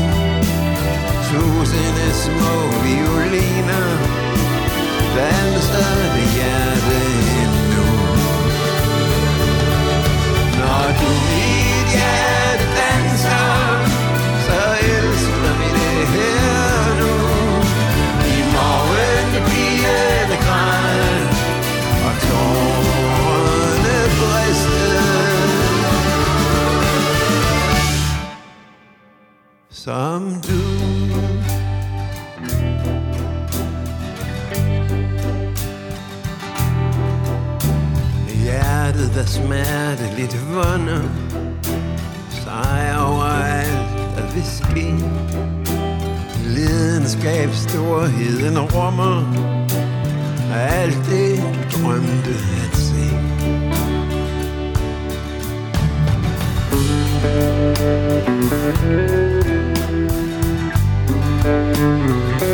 [1.28, 4.24] Tusinde små violiner
[5.16, 6.98] danser det hjerte
[7.40, 7.86] endnu.
[10.58, 13.63] Når du mit hjerte danser,
[29.84, 30.60] Som du.
[38.42, 41.02] Hjertet der smerteligt vunder
[42.98, 44.94] over alt, der vil ske.
[46.44, 49.34] Lidenskab storheden rummer
[50.54, 52.30] Alt det du drømte
[52.64, 53.10] at se.
[58.74, 59.23] Thank you.
[61.74, 62.44] Når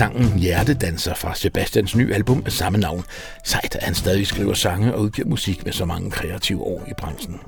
[0.00, 3.04] Sangen Hjertedanser fra Sebastians nye album af samme navn.
[3.44, 6.92] Sejt, at han stadig skriver sange og udgiver musik med så mange kreative år i
[6.98, 7.40] branchen.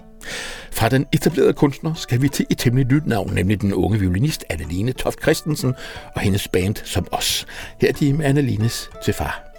[0.73, 4.45] Fra den etablerede kunstner skal vi til et temmelig nyt navn, nemlig den unge violinist
[4.51, 5.75] Anneline Toft Christensen
[6.15, 7.47] og hendes band som os.
[7.81, 9.52] Her er de med Annelines til far.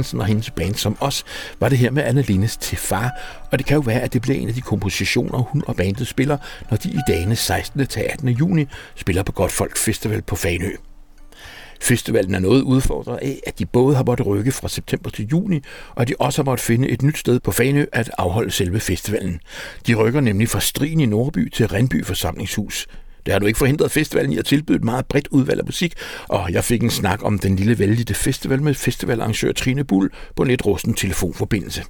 [0.00, 1.24] Toft Christensen og hendes band som os,
[1.60, 3.10] var det her med Annelines til far,
[3.52, 6.06] og det kan jo være, at det bliver en af de kompositioner, hun og bandet
[6.06, 6.38] spiller,
[6.70, 7.86] når de i dagene 16.
[7.86, 8.28] til 18.
[8.28, 10.70] juni spiller på Godtfolk Festival på Fanø.
[11.80, 15.60] Festivalen er noget udfordret af, at de både har måttet rykke fra september til juni,
[15.94, 18.80] og at de også har måttet finde et nyt sted på Fanø at afholde selve
[18.80, 19.40] festivalen.
[19.86, 22.86] De rykker nemlig fra Strien i Nordby til Rindby Forsamlingshus.
[23.26, 25.94] Det har du ikke forhindret festivalen i at tilbyde et meget bredt udvalg af musik,
[26.28, 30.42] og jeg fik en snak om den lille vældige festival med festivalarrangør Trine Bull på
[30.42, 31.84] en lidt rusten telefonforbindelse.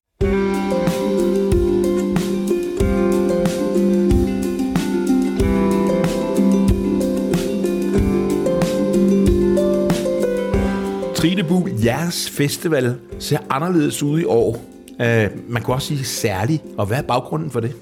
[11.15, 14.65] Trine Buhl, jeres festival ser anderledes ud i år.
[14.91, 15.07] Uh,
[15.49, 16.63] man kunne også sige særlig.
[16.79, 17.75] Og hvad er baggrunden for det?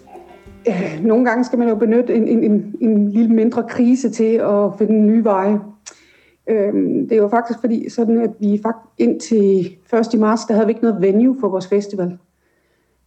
[0.68, 4.34] Øh, Nogle gange skal man jo benytte en, en, en, en lille mindre krise til
[4.34, 5.60] at finde nye veje.
[6.46, 9.76] Øhm, Det er jo faktisk fordi, sådan at vi faktisk indtil
[10.14, 10.20] 1.
[10.20, 12.18] marts, der havde vi ikke noget venue for vores festival.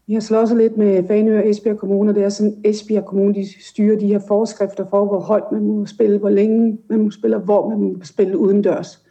[0.07, 3.33] Vi har slået lidt med Fanø og Esbjerg Kommune, og det er sådan, Esbjerg Kommune
[3.33, 7.11] de styrer de her forskrifter for, hvor højt man må spille, hvor længe man må
[7.11, 9.05] spille, og hvor man må spille udendørs.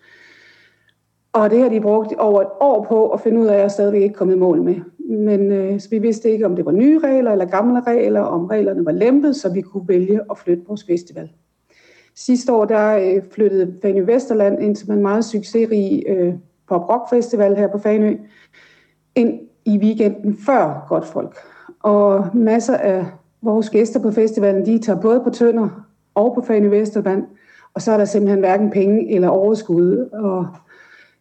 [1.33, 3.71] Og det har de brugt over et år på at finde ud af, at jeg
[3.71, 4.75] stadigvæk ikke kommet i mål med.
[5.11, 8.45] Men øh, så vi vidste ikke, om det var nye regler eller gamle regler, om
[8.45, 11.31] reglerne var lempet, så vi kunne vælge at flytte vores festival.
[12.15, 16.35] Sidste år der øh, flyttede Fanø Vesterland ind til en meget succesrig øh,
[16.69, 18.17] pop rock festival her på Fanø,
[19.15, 21.37] ind i weekenden før Godtfolk.
[21.83, 23.07] Og masser af
[23.43, 27.25] vores gæster på festivalen, de tager både på Tønder og på Fanø Vesterland,
[27.75, 30.47] og så er der simpelthen hverken penge eller overskud og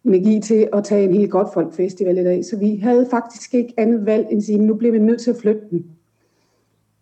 [0.06, 2.46] energi til at tage en helt Godtfolk Festival i dag.
[2.46, 5.32] Så vi havde faktisk ikke andet valg end at sige, nu bliver vi nødt til
[5.32, 5.86] at flytte den.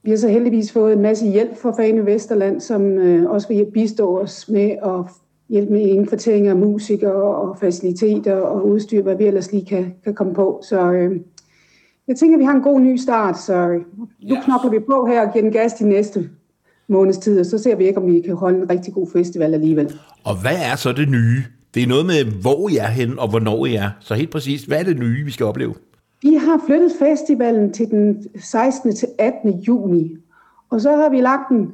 [0.04, 3.66] Vi har så heldigvis fået en masse hjælp fra Fane Vesterland, som øh, også vil
[3.74, 5.12] bistå os med at
[5.50, 10.14] hjælpe med indkvartering af musikere og faciliteter og udstyr, hvad vi ellers lige kan, kan
[10.14, 10.62] komme på.
[10.70, 11.20] Så øh,
[12.08, 14.42] jeg tænker, vi har en god ny start, så øh, nu Ja.
[14.44, 16.30] knokler vi på her og giver den gas de næste
[16.88, 19.54] måneds tid, og så ser vi ikke, om vi kan holde en rigtig god festival
[19.54, 19.94] alligevel.
[20.24, 21.44] Og hvad er så det nye?
[21.74, 23.90] Det er noget med, hvor I er hen og hvornår I er.
[24.00, 25.74] Så helt præcist, hvad er det nye, vi skal opleve?
[26.22, 28.96] Vi har flyttet festivalen til den 16.
[28.96, 29.60] til 18.
[29.60, 30.16] juni,
[30.70, 31.72] og så har vi lagt den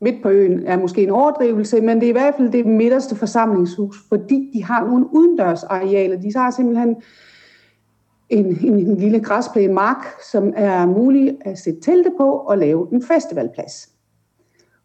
[0.00, 3.16] midt på øen, er måske en overdrivelse, men det er i hvert fald det midterste
[3.16, 6.20] forsamlingshus, fordi de har nogle udendørsarealer.
[6.20, 6.96] De har simpelthen
[8.28, 12.88] en, en, en lille græsplæne mark, som er mulig at sætte telte på og lave
[12.92, 13.93] en festivalplads.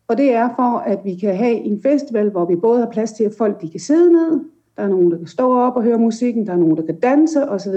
[0.09, 3.11] Og det er for, at vi kan have en festival, hvor vi både har plads
[3.11, 4.39] til, at folk de kan sidde ned,
[4.77, 6.99] der er nogen, der kan stå op og høre musikken, der er nogen, der kan
[6.99, 7.73] danse osv.,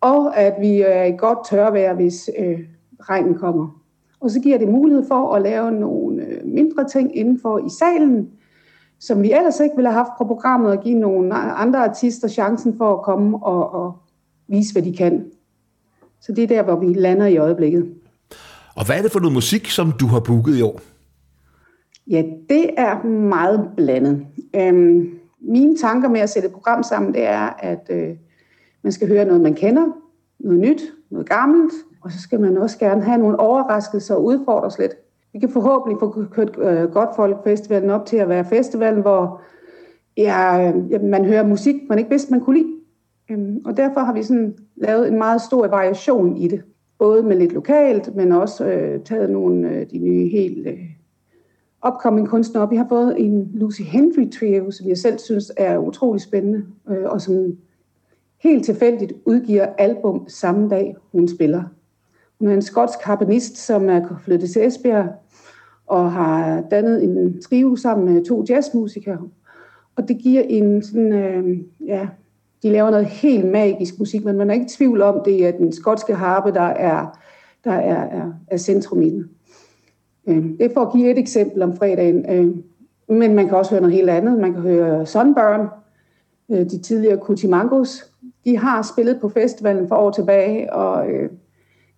[0.00, 2.58] og at vi er i godt tørvejr, hvis øh,
[3.00, 3.82] regnen kommer.
[4.20, 8.28] Og så giver det mulighed for at lave nogle øh, mindre ting indenfor i salen,
[9.00, 12.76] som vi ellers ikke ville have haft på programmet, og give nogle andre artister chancen
[12.78, 13.98] for at komme og, og
[14.48, 15.24] vise, hvad de kan.
[16.20, 17.94] Så det er der, hvor vi lander i øjeblikket.
[18.76, 20.80] Og hvad er det for noget musik, som du har booket i år?
[22.10, 24.26] Ja, det er meget blandet.
[24.56, 28.16] Øhm, mine tanker med at sætte et program sammen, det er, at øh,
[28.82, 29.86] man skal høre noget, man kender,
[30.38, 34.78] noget nyt, noget gammelt, og så skal man også gerne have nogle overraskelser og udfordres
[34.78, 34.94] lidt.
[35.32, 39.40] Vi kan forhåbentlig få kørt øh, Godtfolk Festivalen op til at være festivalen, hvor
[40.16, 42.72] ja, øh, man hører musik, man ikke vidste, man kunne lide.
[43.30, 46.62] Øhm, og derfor har vi sådan lavet en meget stor variation i det.
[46.98, 50.78] Både med lidt lokalt, men også øh, taget nogle af de nye helt øh,
[51.88, 52.70] upcoming kunstnere op.
[52.70, 57.04] Vi har fået en Lucy Henry trio, som jeg selv synes er utrolig spændende, øh,
[57.04, 57.56] og som
[58.42, 61.62] helt tilfældigt udgiver album samme dag, hun spiller.
[62.38, 65.08] Hun er en skotsk harpenist, som er flyttet til Esbjerg
[65.86, 69.18] og har dannet en trio sammen med to jazzmusikere.
[69.96, 72.08] Og det giver en sådan, øh, ja,
[72.62, 75.52] de laver noget helt magisk musik, men man er ikke i tvivl om, det er
[75.52, 77.18] den skotske harpe, der er,
[77.64, 79.30] der er, er, er centrum i den.
[80.26, 80.56] Mm.
[80.56, 82.30] Det er for at give et eksempel om fredagen.
[82.30, 82.54] Øh,
[83.08, 84.38] men man kan også høre noget helt andet.
[84.38, 85.68] Man kan høre Sunburn,
[86.50, 88.12] øh, de tidligere Kutimangos.
[88.44, 91.30] De har spillet på festivalen for år tilbage, og øh,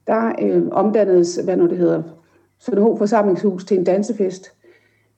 [0.06, 0.32] der
[0.72, 2.02] omdannedes, hvad nu det hedder,
[2.58, 4.52] Sønderho Forsamlingshus til en dansefest.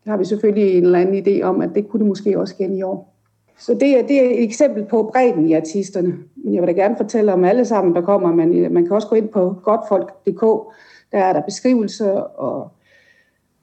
[0.04, 2.54] Der har vi selvfølgelig en eller anden idé om, at det kunne det måske også
[2.58, 3.16] igen i år.
[3.58, 6.14] Så det er, det er et eksempel på bredden i artisterne.
[6.36, 8.34] Men jeg vil da gerne fortælle om alle sammen, der kommer.
[8.34, 10.40] Man, man kan også gå ind på godtfolk.dk.
[11.12, 12.70] Der er der beskrivelser og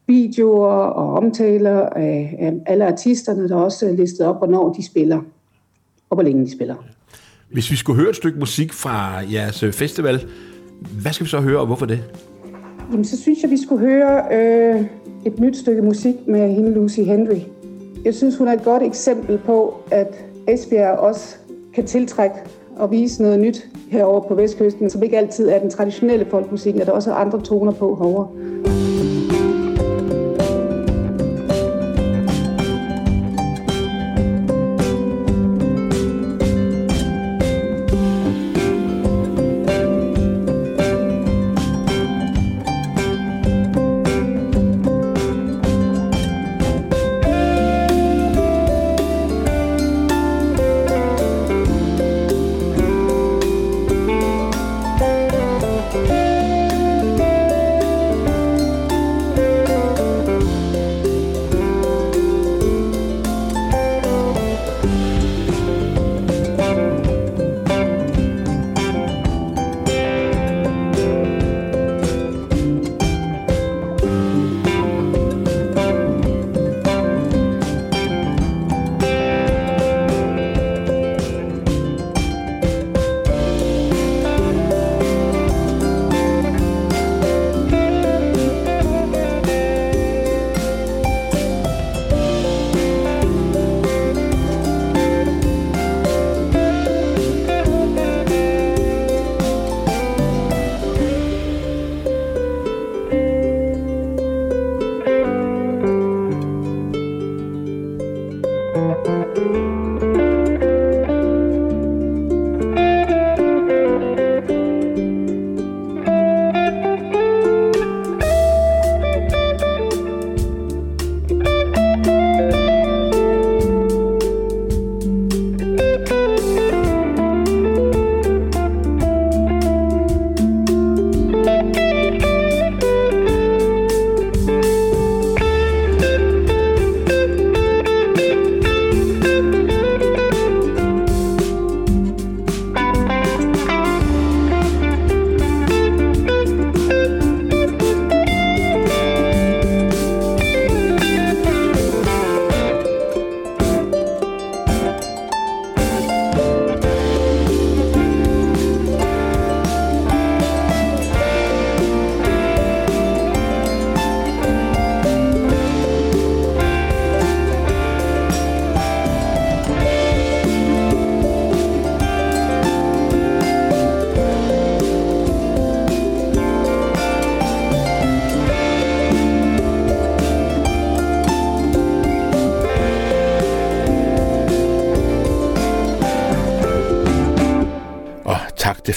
[0.07, 5.21] videoer og omtaler af, af alle artisterne, der er også listet op, hvornår de spiller
[6.09, 6.75] og hvor længe de spiller.
[7.51, 10.25] Hvis vi skulle høre et stykke musik fra jeres øh, festival,
[11.01, 11.99] hvad skal vi så høre, og hvorfor det?
[12.91, 14.85] Jamen, så synes jeg, vi skulle høre øh,
[15.25, 17.39] et nyt stykke musik med hende Lucy Henry.
[18.05, 21.35] Jeg synes, hun er et godt eksempel på, at Esbjerg også
[21.73, 22.35] kan tiltrække
[22.75, 26.87] og vise noget nyt herover på Vestkysten, som ikke altid er den traditionelle folkmusik, at
[26.87, 28.27] der også er andre toner på herovre.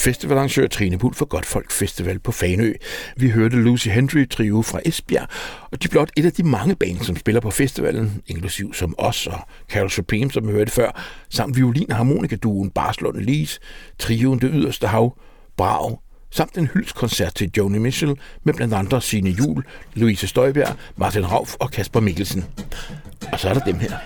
[0.01, 2.73] Festivalarrangør Trine Bull for Godtfolk Festival på Fanø.
[3.17, 5.29] Vi hørte Lucy Hendry trio fra Esbjerg,
[5.71, 8.95] og de er blot et af de mange bands, som spiller på festivalen, inklusiv som
[8.99, 9.41] os og
[9.71, 13.61] Carol Supreme, som vi hørte før, samt violin- og harmonikaduen Barslund Lees,
[13.99, 15.19] trioen Det Yderste Hav,
[15.57, 21.33] Brav, samt en hyldskoncert til Joni Mitchell med blandt andre Signe Jul, Louise Støjberg, Martin
[21.33, 22.45] Rauf og Kasper Mikkelsen.
[23.33, 23.97] Og så er der dem her.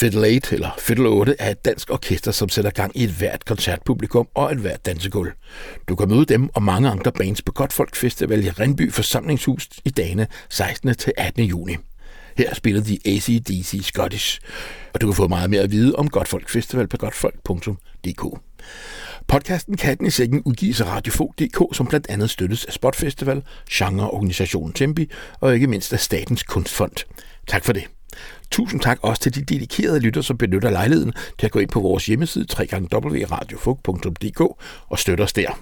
[0.00, 3.44] Fiddle 8 eller Fiddle 8 er et dansk orkester, som sætter gang i et hvert
[3.44, 5.32] koncertpublikum og et hvert dansegulv.
[5.88, 9.90] Du kan møde dem og mange andre bands på Godtfolk Festival i Rindby Forsamlingshus i
[9.90, 10.94] dagene 16.
[10.94, 11.44] til 18.
[11.44, 11.76] juni.
[12.36, 14.40] Her spiller de ACDC Scottish,
[14.94, 18.40] og du kan få meget mere at vide om Godtfolk Festival på godtfolk.dk.
[19.28, 24.72] Podcasten Katten i Sækken udgives af Radiofog.dk, som blandt andet støttes af Spot Festival, genreorganisationen
[24.72, 25.10] Tempi
[25.40, 27.06] og ikke mindst af Statens Kunstfond.
[27.46, 27.84] Tak for det.
[28.50, 31.80] Tusind tak også til de dedikerede lytter, som benytter lejligheden til at gå ind på
[31.80, 34.40] vores hjemmeside www.radiofog.dk
[34.88, 35.58] og støtte os der.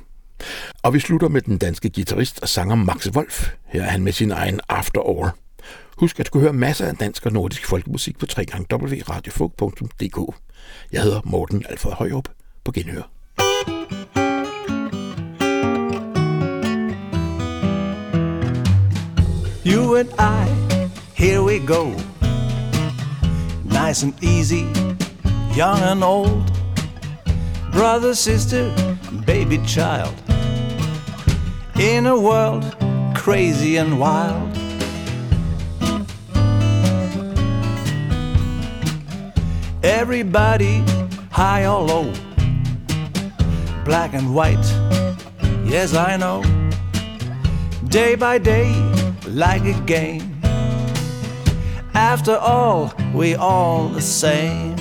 [0.82, 3.50] Og vi slutter med den danske guitarist og sanger Max Wolf.
[3.66, 5.30] Her er han med sin egen After All.
[5.96, 8.26] Husk, at du kan høre masser af dansk og nordisk folkemusik på
[8.72, 10.34] www.radiofog.dk.
[10.92, 12.28] Jeg hedder Morten Alfred Højrup.
[12.64, 13.02] På genhør.
[19.66, 22.17] You and I, here we go.
[23.68, 24.70] Nice and easy,
[25.54, 26.50] young and old.
[27.72, 28.74] Brother, sister,
[29.24, 30.14] baby, child.
[31.78, 32.64] In a world
[33.14, 34.56] crazy and wild.
[39.82, 40.82] Everybody,
[41.30, 42.12] high or low.
[43.84, 44.66] Black and white,
[45.64, 46.42] yes, I know.
[47.88, 48.70] Day by day,
[49.26, 50.37] like a game.
[51.98, 54.76] After all, we all the same.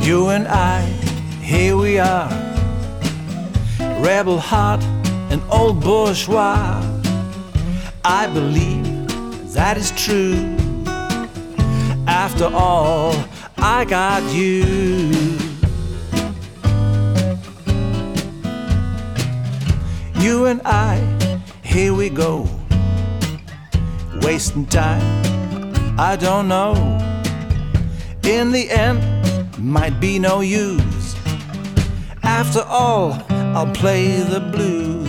[0.00, 0.82] You and I,
[1.40, 2.28] here we are.
[4.00, 4.82] Rebel heart
[5.30, 6.82] and old bourgeois.
[8.04, 9.06] I believe
[9.54, 10.34] that is true.
[12.08, 13.14] After all,
[13.58, 15.33] I got you.
[20.24, 20.96] You and I,
[21.62, 22.48] here we go.
[24.22, 25.04] Wasting time,
[26.00, 26.72] I don't know.
[28.22, 29.02] In the end,
[29.58, 31.14] might be no use.
[32.22, 33.22] After all,
[33.54, 35.03] I'll play the blues.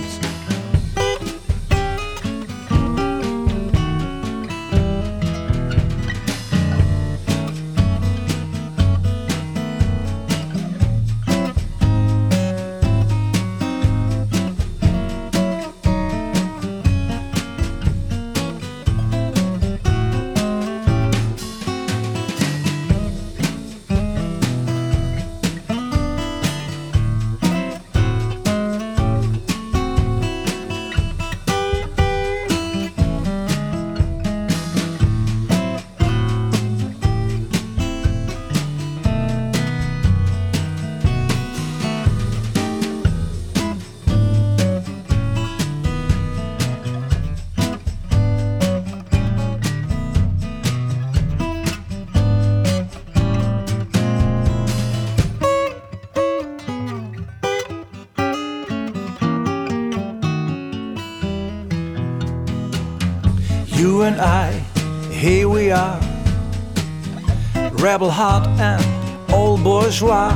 [67.95, 68.83] Rebel heart and
[69.31, 70.33] old bourgeois.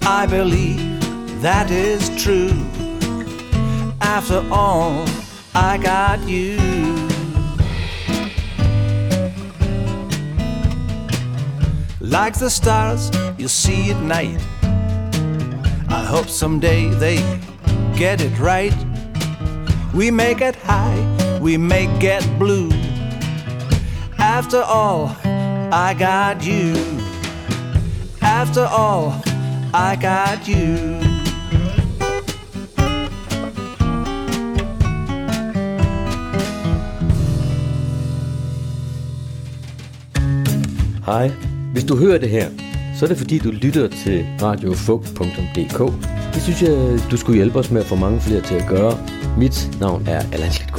[0.00, 0.80] I believe
[1.42, 2.56] that is true.
[4.00, 5.04] After all,
[5.54, 6.56] I got you.
[12.00, 14.40] Like the stars you see at night.
[15.90, 17.16] I hope someday they
[17.94, 18.74] get it right.
[19.92, 22.70] We may get high, we may get blue.
[24.18, 25.14] After all,
[25.78, 26.74] I got you.
[28.22, 29.12] After all,
[29.74, 30.76] I got you.
[41.06, 41.30] Hej.
[41.72, 42.48] Hvis du hører det her,
[42.98, 45.78] så er det fordi, du lytter til radiofug.dk.
[46.34, 48.98] Det synes jeg, du skulle hjælpe os med at få mange flere til at gøre.
[49.38, 50.75] Mit navn er Allan Slitko.